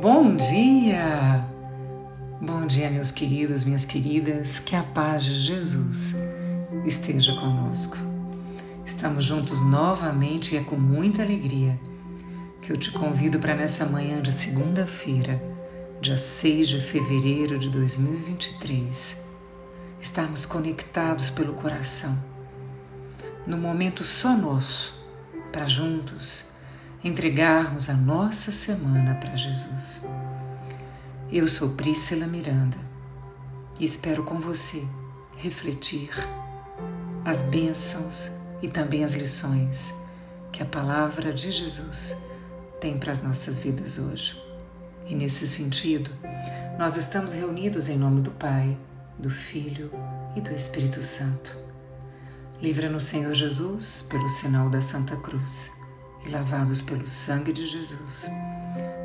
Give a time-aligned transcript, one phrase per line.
[0.00, 1.44] Bom dia!
[2.40, 6.14] Bom dia, meus queridos, minhas queridas, que a paz de Jesus
[6.86, 7.98] esteja conosco.
[8.82, 11.78] Estamos juntos novamente e é com muita alegria
[12.62, 15.38] que eu te convido para nessa manhã de segunda-feira,
[16.00, 19.22] dia 6 de fevereiro de 2023,
[20.00, 22.24] estarmos conectados pelo coração,
[23.46, 24.94] no momento só nosso,
[25.52, 26.49] para juntos
[27.02, 30.04] entregarmos a nossa semana para Jesus.
[31.32, 32.76] Eu sou Priscila Miranda
[33.78, 34.86] e espero com você
[35.36, 36.10] refletir
[37.24, 39.94] as bênçãos e também as lições
[40.52, 42.18] que a palavra de Jesus
[42.78, 44.38] tem para as nossas vidas hoje.
[45.06, 46.10] E nesse sentido,
[46.78, 48.76] nós estamos reunidos em nome do Pai,
[49.18, 49.90] do Filho
[50.36, 51.56] e do Espírito Santo.
[52.60, 55.79] Livra-nos, Senhor Jesus, pelo sinal da Santa Cruz
[56.24, 58.28] e lavados pelo sangue de Jesus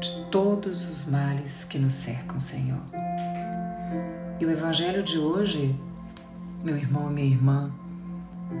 [0.00, 2.80] de todos os males que nos cercam, Senhor.
[4.38, 5.74] E o Evangelho de hoje,
[6.62, 7.72] meu irmão e minha irmã,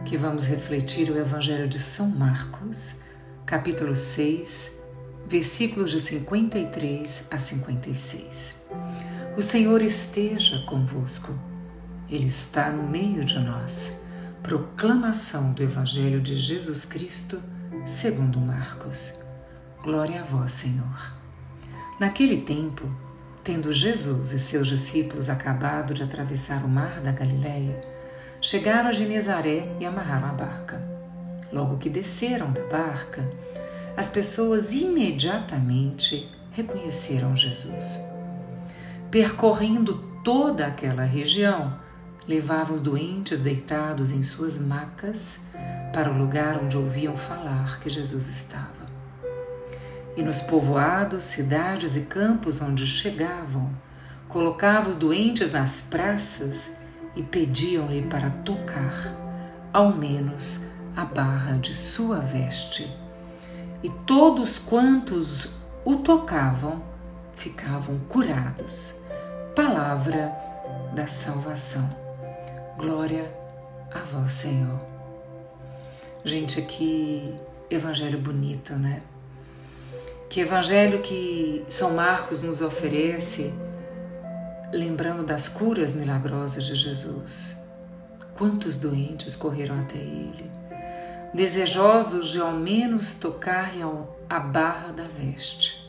[0.04, 3.02] que vamos refletir o Evangelho de São Marcos,
[3.44, 4.80] capítulo 6,
[5.28, 8.66] versículos de 53 a 56.
[9.36, 11.38] O Senhor esteja convosco,
[12.08, 14.00] Ele está no meio de nós.
[14.42, 17.42] Proclamação do Evangelho de Jesus Cristo
[17.86, 19.20] segundo Marcos.
[19.80, 21.12] Glória a vós, Senhor.
[22.00, 22.84] Naquele tempo,
[23.44, 27.80] tendo Jesus e seus discípulos acabado de atravessar o mar da Galileia,
[28.40, 30.82] chegaram a Genezaré e amarraram a barca.
[31.52, 33.24] Logo que desceram da barca,
[33.96, 38.00] as pessoas imediatamente reconheceram Jesus.
[39.12, 41.78] Percorrendo toda aquela região,
[42.26, 45.46] levava os doentes deitados em suas macas
[45.96, 48.86] para o lugar onde ouviam falar que Jesus estava.
[50.14, 53.70] E nos povoados, cidades e campos onde chegavam,
[54.28, 56.76] colocava os doentes nas praças
[57.16, 59.10] e pediam-lhe para tocar,
[59.72, 62.94] ao menos, a barra de sua veste.
[63.82, 65.48] E todos quantos
[65.82, 66.82] o tocavam
[67.34, 69.00] ficavam curados.
[69.54, 70.30] Palavra
[70.94, 71.88] da salvação.
[72.76, 73.32] Glória
[73.94, 74.95] a vós, Senhor.
[76.26, 77.32] Gente, que
[77.70, 79.00] evangelho bonito, né?
[80.28, 83.54] Que evangelho que São Marcos nos oferece,
[84.72, 87.56] lembrando das curas milagrosas de Jesus.
[88.36, 90.50] Quantos doentes correram até ele,
[91.32, 93.82] desejosos de ao menos tocar-lhe
[94.28, 95.88] a barra da veste.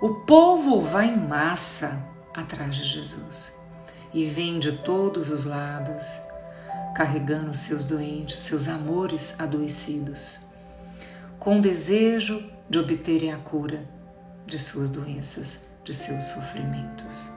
[0.00, 3.52] O povo vai em massa atrás de Jesus
[4.14, 6.31] e vem de todos os lados
[6.94, 10.40] carregando seus doentes, seus amores adoecidos,
[11.38, 13.88] com o desejo de obterem a cura
[14.46, 17.30] de suas doenças, de seus sofrimentos.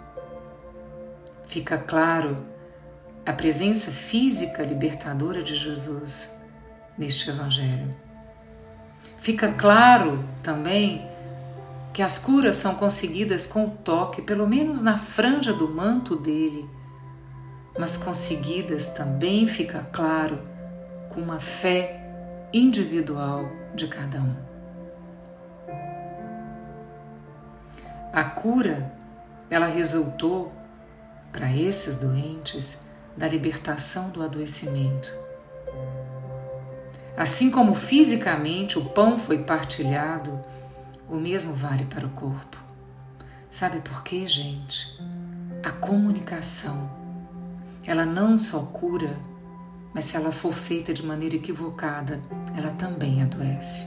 [1.47, 2.45] Fica claro
[3.25, 6.37] a presença física libertadora de Jesus
[6.97, 7.89] neste Evangelho.
[9.17, 11.09] Fica claro também
[11.91, 16.69] que as curas são conseguidas com o toque, pelo menos na franja do manto dele,
[17.77, 20.41] mas conseguidas também fica claro
[21.09, 22.01] com uma fé
[22.53, 24.35] individual de cada um.
[28.13, 28.93] A cura,
[29.49, 30.53] ela resultou
[31.33, 32.85] para esses doentes
[33.17, 35.11] da libertação do adoecimento.
[37.17, 40.41] Assim como fisicamente o pão foi partilhado,
[41.09, 42.57] o mesmo vale para o corpo.
[43.49, 44.97] Sabe por quê, gente?
[45.63, 47.04] A comunicação
[47.85, 49.19] ela não só cura,
[49.93, 52.19] mas se ela for feita de maneira equivocada,
[52.57, 53.85] ela também adoece.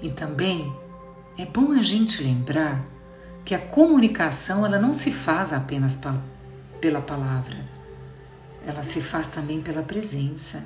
[0.00, 0.74] E também
[1.38, 2.82] é bom a gente lembrar
[3.44, 6.00] que a comunicação ela não se faz apenas
[6.80, 7.58] pela palavra,
[8.66, 10.64] ela se faz também pela presença,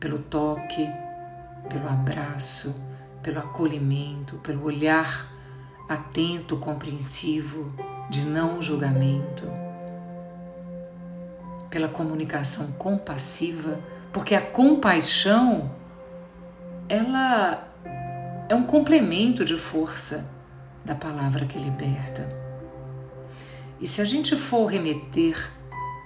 [0.00, 0.88] pelo toque,
[1.68, 2.74] pelo abraço,
[3.22, 5.28] pelo acolhimento, pelo olhar
[5.88, 7.72] atento, compreensivo,
[8.08, 9.69] de não julgamento
[11.70, 13.78] pela comunicação compassiva,
[14.12, 15.70] porque a compaixão
[16.88, 17.68] ela
[18.48, 20.28] é um complemento de força
[20.84, 22.28] da palavra que liberta.
[23.80, 25.36] E se a gente for remeter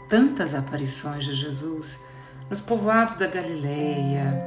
[0.08, 2.04] tantas aparições de Jesus
[2.50, 4.46] nos povoados da Galileia,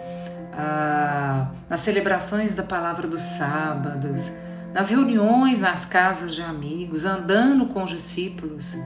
[1.67, 4.31] nas celebrações da palavra dos sábados,
[4.73, 8.77] nas reuniões nas casas de amigos, andando com os discípulos,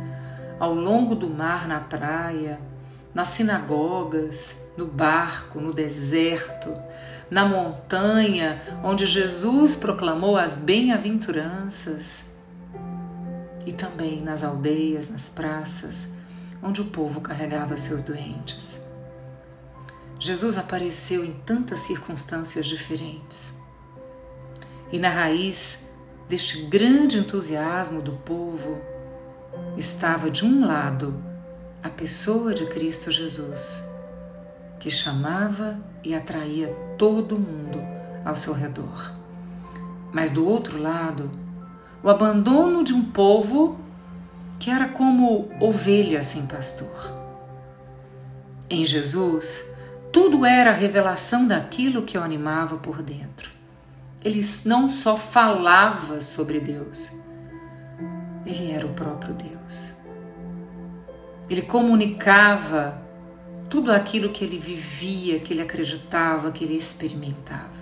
[0.61, 2.61] ao longo do mar na praia,
[3.15, 6.71] nas sinagogas, no barco, no deserto,
[7.31, 12.35] na montanha onde Jesus proclamou as bem-aventuranças
[13.65, 16.13] e também nas aldeias, nas praças,
[16.61, 18.87] onde o povo carregava seus doentes.
[20.19, 23.55] Jesus apareceu em tantas circunstâncias diferentes.
[24.91, 25.95] E na raiz
[26.29, 28.90] deste grande entusiasmo do povo
[29.77, 31.21] estava, de um lado,
[31.83, 33.83] a pessoa de Cristo Jesus,
[34.79, 37.79] que chamava e atraía todo mundo
[38.25, 39.13] ao seu redor.
[40.11, 41.31] Mas do outro lado,
[42.03, 43.79] o abandono de um povo
[44.59, 47.11] que era como ovelha sem pastor.
[48.69, 49.75] Em Jesus,
[50.11, 53.49] tudo era a revelação daquilo que o animava por dentro.
[54.23, 57.11] Ele não só falava sobre Deus,
[58.51, 59.93] ele era o próprio Deus.
[61.49, 63.01] Ele comunicava
[63.69, 67.81] tudo aquilo que ele vivia, que ele acreditava, que ele experimentava.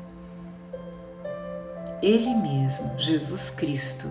[2.01, 4.09] Ele mesmo, Jesus Cristo,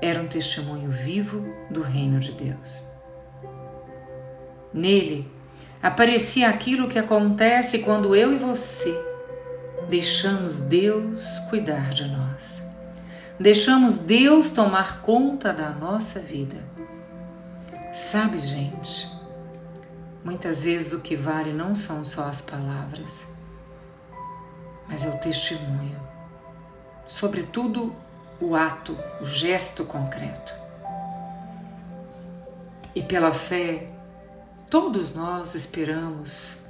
[0.00, 2.82] era um testemunho vivo do reino de Deus.
[4.72, 5.30] Nele
[5.82, 8.94] aparecia aquilo que acontece quando eu e você
[9.88, 12.65] deixamos Deus cuidar de nós.
[13.38, 16.56] Deixamos Deus tomar conta da nossa vida.
[17.92, 19.10] Sabe, gente,
[20.24, 23.34] muitas vezes o que vale não são só as palavras,
[24.88, 26.00] mas é o testemunho.
[27.06, 27.94] Sobretudo,
[28.40, 30.54] o ato, o gesto concreto.
[32.94, 33.90] E pela fé,
[34.70, 36.64] todos nós esperamos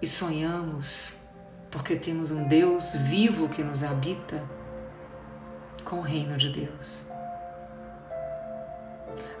[0.00, 1.28] e sonhamos,
[1.68, 4.57] porque temos um Deus vivo que nos habita
[5.88, 7.08] com o reino de Deus.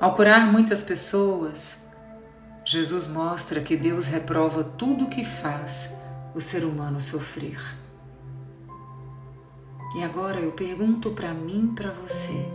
[0.00, 1.92] Ao curar muitas pessoas,
[2.64, 6.00] Jesus mostra que Deus reprova tudo o que faz
[6.34, 7.60] o ser humano sofrer.
[9.96, 12.46] E agora eu pergunto para mim, para você,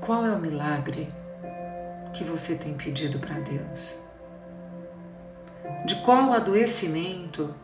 [0.00, 1.12] qual é o milagre
[2.12, 3.98] que você tem pedido para Deus?
[5.84, 7.54] De qual adoecimento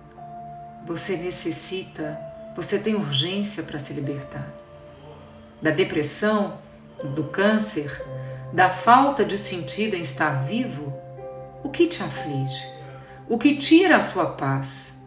[0.86, 2.25] você necessita,
[2.56, 4.48] você tem urgência para se libertar?
[5.60, 6.58] Da depressão,
[7.14, 8.02] do câncer,
[8.52, 10.92] da falta de sentido em estar vivo?
[11.62, 12.66] O que te aflige?
[13.28, 15.02] O que tira a sua paz?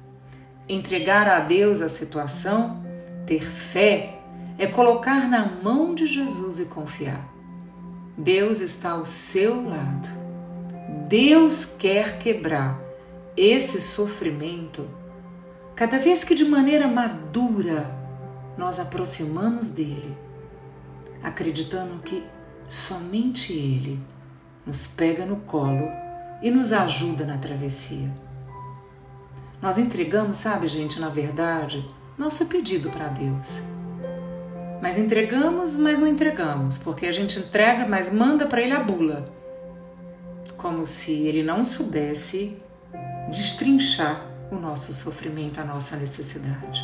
[0.67, 2.85] Entregar a Deus a situação,
[3.25, 4.19] ter fé,
[4.57, 7.27] é colocar na mão de Jesus e confiar.
[8.15, 10.09] Deus está ao seu lado.
[11.07, 12.79] Deus quer quebrar
[13.35, 14.85] esse sofrimento
[15.79, 17.89] cada vez que de maneira madura
[18.57, 20.13] nós aproximamos dele,
[21.23, 22.21] acreditando que
[22.67, 23.97] somente ele
[24.65, 25.89] nos pega no colo
[26.41, 28.11] e nos ajuda na travessia.
[29.61, 33.63] Nós entregamos, sabe, gente, na verdade, nosso pedido para Deus.
[34.81, 39.33] Mas entregamos, mas não entregamos, porque a gente entrega, mas manda para ele a bula.
[40.57, 42.61] Como se ele não soubesse
[43.29, 46.81] destrinchar o nosso sofrimento, a nossa necessidade.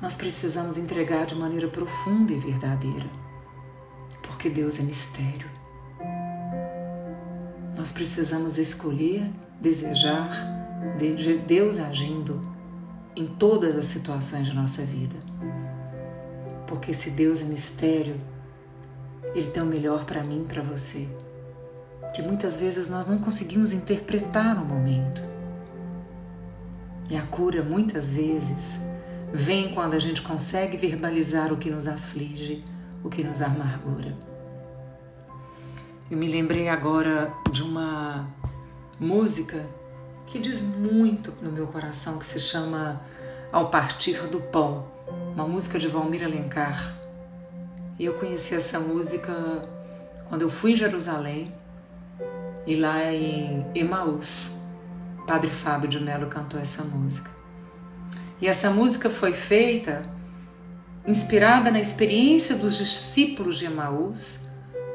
[0.00, 3.06] Nós precisamos entregar de maneira profunda e verdadeira,
[4.22, 5.50] porque Deus é mistério.
[7.76, 9.30] Nós precisamos escolher,
[9.60, 10.30] desejar
[10.98, 12.40] de Deus agindo
[13.16, 15.16] em todas as situações de nossa vida.
[16.66, 18.20] Porque se Deus é mistério,
[19.34, 21.08] Ele tem o melhor para mim e para você,
[22.14, 25.25] que muitas vezes nós não conseguimos interpretar no momento.
[27.08, 28.84] E a cura, muitas vezes,
[29.32, 32.64] vem quando a gente consegue verbalizar o que nos aflige,
[33.04, 34.16] o que nos amargura.
[36.10, 38.28] Eu me lembrei agora de uma
[38.98, 39.66] música
[40.26, 43.00] que diz muito no meu coração, que se chama
[43.52, 44.86] Ao Partir do Pão,
[45.34, 46.96] uma música de Valmir Alencar.
[47.98, 49.68] E eu conheci essa música
[50.28, 51.52] quando eu fui em Jerusalém
[52.66, 54.55] e lá em Emaús,
[55.26, 57.30] Padre Fábio de Mello cantou essa música.
[58.40, 60.08] E essa música foi feita
[61.06, 64.46] inspirada na experiência dos discípulos de Emaús,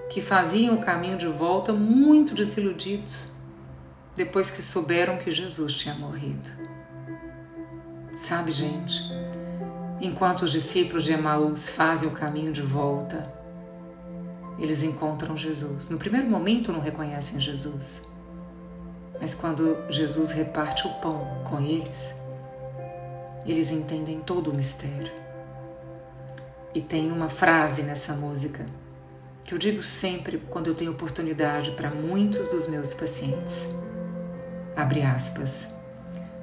[0.09, 3.29] que faziam o caminho de volta muito desiludidos
[4.15, 6.49] depois que souberam que Jesus tinha morrido.
[8.15, 9.03] Sabe, gente,
[10.01, 13.33] enquanto os discípulos de Emaús fazem o caminho de volta,
[14.59, 15.89] eles encontram Jesus.
[15.89, 18.07] No primeiro momento não reconhecem Jesus,
[19.19, 22.15] mas quando Jesus reparte o pão com eles,
[23.45, 25.11] eles entendem todo o mistério.
[26.73, 28.65] E tem uma frase nessa música
[29.43, 33.67] que eu digo sempre quando eu tenho oportunidade para muitos dos meus pacientes
[34.75, 35.75] abre aspas,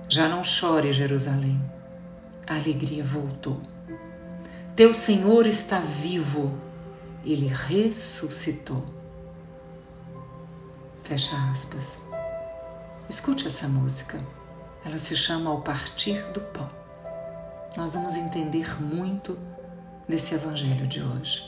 [0.09, 1.61] Já não chore, Jerusalém.
[2.47, 3.61] A alegria voltou.
[4.75, 6.59] Teu Senhor está vivo.
[7.23, 8.87] Ele ressuscitou.
[11.03, 12.08] Fecha aspas.
[13.09, 14.21] Escute essa música.
[14.85, 16.69] Ela se chama Ao Partir do Pão.
[17.75, 19.39] Nós vamos entender muito
[20.07, 21.43] desse evangelho de hoje.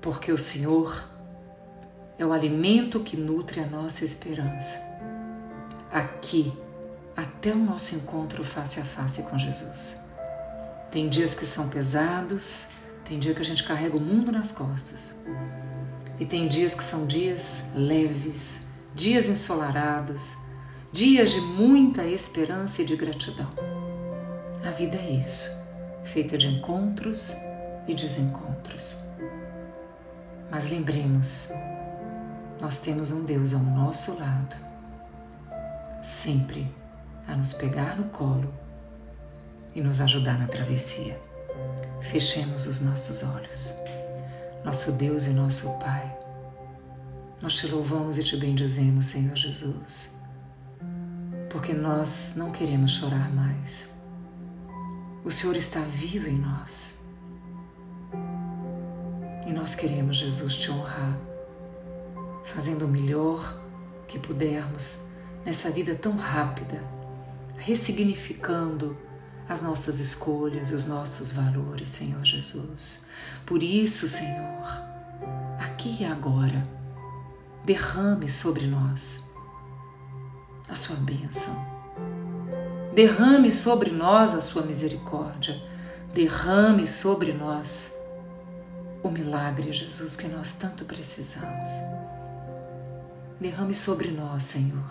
[0.00, 1.08] Porque o Senhor
[2.18, 4.80] é o alimento que nutre a nossa esperança.
[5.92, 6.52] Aqui,
[7.16, 10.04] até o nosso encontro face a face com Jesus.
[10.90, 12.66] Tem dias que são pesados,
[13.04, 15.14] tem dia que a gente carrega o mundo nas costas.
[16.18, 18.65] E tem dias que são dias leves,
[18.96, 20.38] dias ensolarados,
[20.90, 23.52] dias de muita esperança e de gratidão.
[24.66, 25.50] A vida é isso,
[26.02, 27.36] feita de encontros
[27.86, 28.96] e desencontros.
[30.50, 31.52] Mas lembremos,
[32.58, 34.56] nós temos um Deus ao nosso lado,
[36.02, 36.66] sempre
[37.28, 38.50] a nos pegar no colo
[39.74, 41.20] e nos ajudar na travessia.
[42.00, 43.74] Fechemos os nossos olhos.
[44.64, 46.25] Nosso Deus e nosso Pai,
[47.40, 50.16] nós te louvamos e te bendizemos, Senhor Jesus,
[51.50, 53.96] porque nós não queremos chorar mais
[55.26, 57.00] o Senhor está vivo em nós.
[59.44, 61.18] E nós queremos, Jesus, te honrar,
[62.44, 63.60] fazendo o melhor
[64.06, 65.08] que pudermos
[65.44, 66.80] nessa vida tão rápida,
[67.56, 68.96] ressignificando
[69.48, 73.04] as nossas escolhas, os nossos valores, Senhor Jesus.
[73.44, 74.64] Por isso, Senhor,
[75.58, 76.64] aqui e agora,
[77.66, 79.30] derrame sobre nós
[80.68, 81.76] a sua bênção
[82.96, 85.62] Derrame sobre nós a sua misericórdia.
[86.14, 87.94] Derrame sobre nós
[89.02, 91.68] o milagre, Jesus, que nós tanto precisamos.
[93.38, 94.90] Derrame sobre nós, Senhor,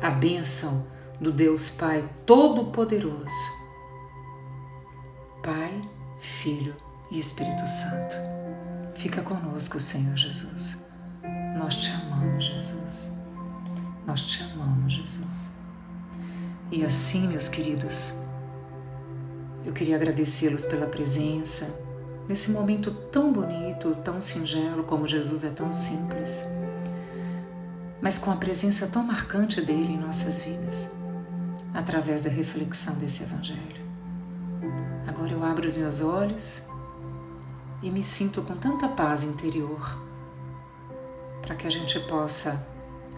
[0.00, 0.86] a bênção
[1.20, 3.26] do Deus Pai Todo-Poderoso.
[5.42, 5.80] Pai,
[6.20, 6.76] Filho
[7.10, 8.14] e Espírito Santo.
[8.94, 10.83] Fica conosco, Senhor Jesus.
[11.54, 13.12] Nós te amamos, Jesus.
[14.04, 15.50] Nós te amamos, Jesus.
[16.72, 18.24] E assim, meus queridos,
[19.64, 21.80] eu queria agradecê-los pela presença
[22.28, 26.42] nesse momento tão bonito, tão singelo, como Jesus é tão simples,
[28.02, 30.90] mas com a presença tão marcante dele em nossas vidas,
[31.72, 33.84] através da reflexão desse Evangelho.
[35.06, 36.64] Agora eu abro os meus olhos
[37.80, 40.13] e me sinto com tanta paz interior
[41.44, 42.66] para que a gente possa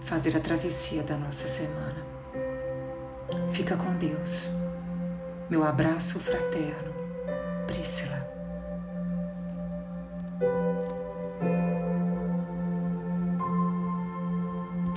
[0.02, 2.04] fazer a travessia da nossa semana.
[3.52, 4.50] Fica com Deus.
[5.48, 6.92] Meu abraço fraterno,
[7.66, 8.35] Priscila.